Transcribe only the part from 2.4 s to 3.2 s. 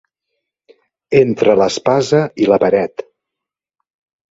i la paret.